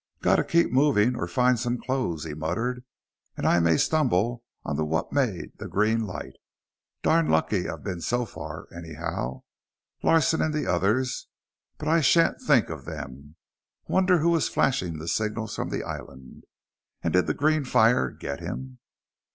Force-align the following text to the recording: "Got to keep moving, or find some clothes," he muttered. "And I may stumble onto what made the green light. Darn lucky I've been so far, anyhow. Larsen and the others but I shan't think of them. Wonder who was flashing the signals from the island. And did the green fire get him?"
"Got 0.23 0.37
to 0.37 0.43
keep 0.43 0.71
moving, 0.71 1.15
or 1.15 1.27
find 1.27 1.59
some 1.59 1.77
clothes," 1.79 2.23
he 2.23 2.33
muttered. 2.33 2.83
"And 3.37 3.45
I 3.45 3.59
may 3.59 3.77
stumble 3.77 4.43
onto 4.65 4.81
what 4.83 5.13
made 5.13 5.55
the 5.59 5.67
green 5.67 6.07
light. 6.07 6.33
Darn 7.03 7.29
lucky 7.29 7.69
I've 7.69 7.83
been 7.83 8.01
so 8.01 8.25
far, 8.25 8.67
anyhow. 8.75 9.43
Larsen 10.01 10.41
and 10.41 10.55
the 10.55 10.65
others 10.65 11.27
but 11.77 11.87
I 11.87 12.01
shan't 12.01 12.41
think 12.41 12.71
of 12.71 12.85
them. 12.85 13.35
Wonder 13.87 14.17
who 14.17 14.31
was 14.31 14.49
flashing 14.49 14.97
the 14.97 15.07
signals 15.07 15.55
from 15.55 15.69
the 15.69 15.83
island. 15.83 16.45
And 17.03 17.13
did 17.13 17.27
the 17.27 17.35
green 17.35 17.63
fire 17.63 18.09
get 18.09 18.39
him?" 18.39 18.79